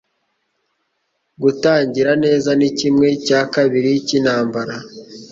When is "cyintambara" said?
4.07-4.75